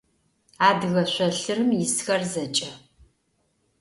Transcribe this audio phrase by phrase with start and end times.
[0.67, 2.69] Adıge şsolhırım yisxer zeç'e.